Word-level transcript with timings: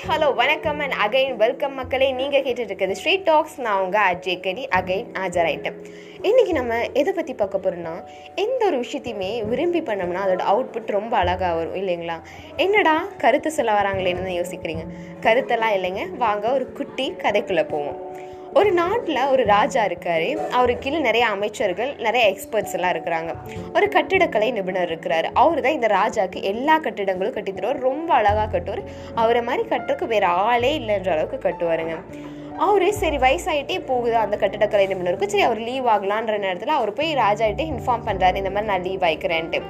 Hello 0.00 0.34
வணக்கம் 0.34 0.78
and 0.78 0.94
again 1.04 1.36
welcome 1.36 1.74
மக்களே. 1.74 2.12
நீங்கள் 2.12 2.42
கேட்டுட்டு 2.42 2.64
இருக்கிறது 2.64 2.94
ஸ்ட்ரீட் 2.96 3.22
டாக்ஸ் 3.22 3.60
நான் 3.60 3.80
உங்கள் 3.80 4.02
அஜய் 4.02 4.40
கரி 4.40 4.68
அகைன் 4.76 5.06
ஆஜராயிட்டேன். 5.12 5.76
இன்றைக்கி 6.22 6.52
நம்ம 6.52 6.80
எதை 6.92 7.12
பற்றி 7.12 7.34
பார்க்க 7.34 7.58
போகிறோம்னா 7.58 8.04
எந்த 8.34 8.66
ஒரு 8.66 8.76
விஷயத்தையுமே 8.76 9.44
விரும்பி 9.48 9.80
பண்ணோம்னா 9.80 10.22
அதோட 10.26 10.44
அவுட்புட் 10.52 10.86
ரொம்ப 10.86 11.16
அழகாக 11.16 11.54
வரும் 11.54 11.74
இல்லைங்களா? 11.74 12.16
என்னடா 12.56 13.04
கருத்து 13.18 13.50
சொல்ல 13.50 13.80
வராங்களேன்னு 13.80 14.38
யோசிக்கிறீங்க? 14.40 14.86
கருத்தெல்லாம் 15.20 15.76
இல்லைங்க. 15.78 16.16
வாங்க 16.16 16.52
ஒரு 16.52 16.72
குட்டி 16.72 17.12
கதைக்குள்ளே 17.18 17.68
போவோம். 17.68 18.10
ஒரு 18.58 18.70
நாட்டில் 18.72 19.28
ஒரு 19.32 19.42
ராஜா 19.44 19.82
இருக்காரு. 19.84 20.26
அவருக்கு 20.56 20.82
கீழே 20.84 20.98
நிறைய 20.98 21.26
அமைச்சர்கள் 21.26 21.90
நிறைய 22.06 22.24
எக்ஸ்பர்ட்ஸ் 22.32 22.74
எல்லாம் 22.76 22.92
இருக்கிறாங்க. 22.94 23.30
ஒரு 23.74 23.86
கட்டிடக்கலை 23.88 24.48
நிபுணர் 24.50 24.90
இருக்கிறாரு. 24.90 25.28
அவர் 25.42 25.60
தான் 25.60 25.72
இந்த 25.72 25.88
ராஜாக்கு 25.94 26.42
எல்லா 26.42 26.78
கட்டிடங்களும் 26.78 27.32
கட்டி 27.32 27.52
தருவார். 27.52 27.80
ரொம்ப 27.88 28.14
அழகாக 28.14 28.48
கட்டுவார். 28.54 28.82
அவரை 29.14 29.42
மாதிரி 29.42 29.64
கட்டுறதுக்கு 29.68 30.08
வேற 30.14 30.26
ஆளே 30.26 30.78
இல்லைன்ற 30.78 31.10
அளவுக்கு 31.16 31.40
கட்டுவாருங்க. 31.48 31.96
அவரு 32.56 32.88
சரி 33.02 33.16
வயசாயிட்டே 33.16 33.78
போகுது 33.86 34.16
அந்த 34.16 34.36
கட்டிடக்கலை 34.36 34.86
நிபுணருக்கு. 34.92 35.32
சரி 35.34 35.46
அவர் 35.48 35.62
லீவ் 35.68 35.86
ஆகலான்ற 35.86 36.36
நேரத்தில் 36.46 36.78
அவர் 36.78 36.92
போய் 36.92 37.18
ராஜாகிட்டே 37.24 37.66
இன்ஃபார்ம் 37.72 38.06
பண்ணுறாரு 38.10 38.36
இந்த 38.42 38.52
மாதிரி 38.56 38.70
நான் 38.72 38.86
லீவ் 38.88 39.06
ஆகிக்கிறேன்ட்டு 39.10 39.60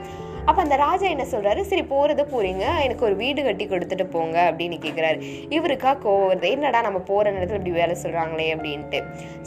அப்போ 0.48 0.60
அந்த 0.64 0.76
ராஜா 0.84 1.06
என்ன 1.14 1.24
சொல்கிறாரு 1.32 1.60
சரி 1.70 1.82
போகிறது 1.92 2.22
போகிறீங்க 2.32 2.64
எனக்கு 2.84 3.04
ஒரு 3.08 3.16
வீடு 3.22 3.40
கட்டி 3.46 3.64
கொடுத்துட்டு 3.72 4.06
போங்க 4.14 4.36
அப்படின்னு 4.50 4.76
கேட்குறாரு 4.84 5.18
இவருக்கா 5.56 5.90
கோவம் 6.04 6.28
வருது 6.30 6.48
என்னடா 6.56 6.80
நம்ம 6.86 6.98
போகிற 7.10 7.32
நேரத்தில் 7.34 7.58
இப்படி 7.58 7.74
வேலை 7.80 7.94
சொல்கிறாங்களே 8.02 8.46
அப்படின்ட்டு. 8.54 9.00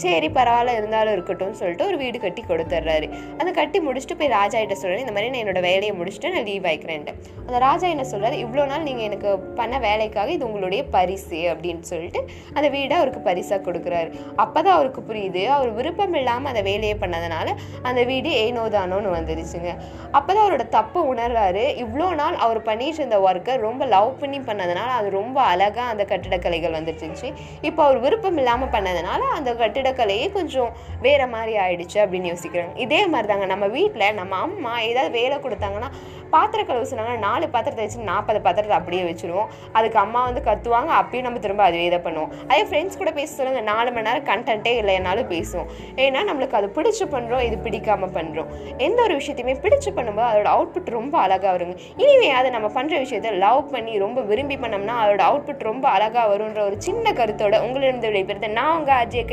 சரி 0.03 0.27
பரவாயில்ல. 0.37 0.75
இருந்தாலும் 0.79 1.13
இருக்கட்டும்னு 1.17 1.59
சொல்லிட்டு 1.61 1.85
ஒரு 1.89 1.97
வீடு 2.03 2.17
கட்டி 2.25 2.43
கொடுத்துட்றாரு. 2.51 3.09
அந்த 3.39 3.51
கட்டி 3.59 3.79
முடிச்சுட்டு 3.87 4.17
போய் 4.21 4.31
ராஜா 4.37 4.57
கிட்ட 4.63 4.77
சொல்கிறாரு 4.81 5.03
இந்த 5.05 5.15
மாதிரி 5.17 5.31
நான் 5.33 5.43
என்னோட 5.43 5.61
வேலையை 5.69 5.93
முடிச்சுட்டு 5.99 6.31
நான் 6.35 6.47
லீவ் 6.51 6.67
ஆகிக்கிறேன்ட்டு 6.71 7.13
அந்த 7.47 7.59
ராஜா 7.67 7.87
என்ன 7.95 8.05
சொல்கிறாரு 8.13 8.37
இவ்வளோ 8.45 8.65
நாள் 8.71 8.87
நீங்கள் 8.89 9.07
எனக்கு 9.09 9.29
பண்ண 9.59 9.75
வேலைக்காக 9.87 10.31
இது 10.37 10.47
உங்களுடைய 10.49 10.81
பரிசு 10.95 11.41
அப்படின்னு 11.53 11.85
சொல்லிட்டு 11.91 12.21
அந்த 12.57 12.67
வீடை 12.77 12.95
அவருக்கு 13.01 13.21
பரிசாக 13.29 13.59
கொடுக்குறாரு. 13.67 14.09
அப்போ 14.43 14.59
தான் 14.61 14.75
அவருக்கு 14.77 15.03
புரியுது. 15.09 15.43
அவர் 15.57 15.71
விருப்பம் 15.79 16.17
இல்லாமல் 16.21 16.51
அந்த 16.53 16.63
வேலையை 16.69 16.97
பண்ணதுனால 17.03 17.47
அந்த 17.89 18.03
வீடு 18.13 18.31
ஏனோதானோன்னு 18.45 19.15
வந்துருச்சுங்க. 19.17 19.71
அப்போ 20.17 20.31
தான் 20.33 20.43
அவரோட 20.45 20.65
தப்பு 20.67 20.83
அப்போ 20.85 21.01
உணர்றாரு. 21.13 21.63
இவ்வளோ 21.83 22.07
நாள் 22.21 22.35
அவர் 22.45 22.59
பண்ணிட்டு 22.69 22.99
இருந்த 23.01 23.17
ஒர்க்கை 23.27 23.53
ரொம்ப 23.67 23.83
லவ் 23.93 24.09
பண்ணி 24.21 24.39
பண்ணதுனால 24.49 24.89
அது 24.97 25.07
ரொம்ப 25.19 25.37
அழகாக 25.51 25.91
அந்த 25.93 26.03
கட்டிடக்கலைகள் 26.11 26.75
வந்துருச்சு 26.77 27.29
இப்போ 27.67 27.81
அவர் 27.85 27.99
விருப்பம் 28.05 28.39
இல்லாமல் 28.41 28.73
பண்ணதுனால 28.75 29.21
அந்த 29.37 29.51
கட்டிடக்கலையே 29.61 30.27
கொஞ்சம் 30.37 30.71
வேற 31.05 31.21
மாதிரி 31.33 31.53
ஆயிடுச்சு 31.65 31.97
அப்படின்னு 32.03 32.31
யோசிக்கிறாங்க. 32.33 32.73
இதே 32.85 33.01
மாதிரி 33.13 33.29
தாங்க 33.31 33.47
நம்ம 33.53 33.65
வீட்டில் 33.77 34.15
நம்ம 34.19 34.35
அம்மா 34.47 34.73
ஏதாவது 34.89 35.11
வேலை 35.19 35.37
கொடுத்தாங்கன்னா 35.45 35.89
பாத்திரம் 36.35 36.67
கழுவு 36.69 36.89
சொன்னாங்கன்னா 36.91 37.23
நாலு 37.27 37.45
பாத்திரத்தை 37.55 37.83
வச்சு 37.85 38.07
நாற்பது 38.11 38.39
பாத்திரத்தை 38.45 38.75
அப்படியே 38.79 39.03
வச்சுருவோம். 39.09 39.49
அதுக்கு 39.77 39.99
அம்மா 40.03 40.21
வந்து 40.27 40.41
கத்துவாங்க. 40.49 40.91
அப்பயும் 41.01 41.25
நம்ம 41.27 41.41
திரும்ப 41.45 41.63
அதுவே 41.67 41.85
இதை 41.89 41.99
பண்ணுவோம். 42.07 42.31
அதே 42.49 42.63
ஃப்ரெண்ட்ஸ் 42.69 42.99
கூட 43.01 43.11
பேச 43.19 43.29
சொல்லுங்க. 43.39 43.61
நாலு 43.71 43.89
மணி 43.95 44.07
நேரம் 44.09 44.27
கண்டென்ட்டே 44.31 44.73
இல்லைனாலும் 44.81 45.29
பேசுவோம். 45.33 45.69
ஏன்னா 46.05 46.21
நம்மளுக்கு 46.29 46.57
அது 46.61 46.69
பிடிச்சு 46.77 47.07
பண்ணுறோம் 47.15 47.43
இது 47.49 47.57
பிடிக்காம 47.67 48.09
பண்ணுறோம் 48.17 48.49
எந்த 48.87 48.99
ஒரு 49.07 49.15
விஷயத்தையுமே 49.21 49.55
பிடிச்சு 49.65 49.91
பண்ணும்போது 49.99 50.29
அதோட 50.31 50.49
அவுட்புட் 50.55 50.91
ரொம்ப 50.99 51.15
அழகாக 51.25 51.53
வருங்க. 51.57 51.75
இனிமே 52.03 52.31
அதை 52.39 52.51
நம்ம 52.57 52.71
பண்ணுற 52.79 52.95
விஷயத்த 53.05 53.35
லவ் 53.45 53.63
பண்ணி 53.75 53.93
ரொம்ப 54.05 54.21
விரும்பி 54.31 54.57
பண்ணோம்னா 54.63 54.97
அதோட 55.03 55.23
அவுட்புட் 55.29 55.69
ரொம்ப 55.71 55.85
அழகாக 55.95 56.25
வரும்ன்ற 56.33 56.63
ஒரு 56.69 56.79
சின்ன 56.87 57.13
கருத்தோட 57.21 57.55
உங்களிடம் 57.67 58.03
விடைபெறுது 58.05 58.49
நான் 58.59 58.75
உங்கள் 58.79 58.99
Ajay 59.03 59.25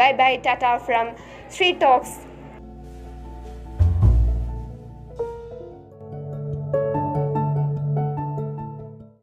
bye 0.00 0.10
bye 0.20 0.30
tata 0.46 0.70
from 0.86 1.10
Street 1.54 1.82
Talks 1.84 2.14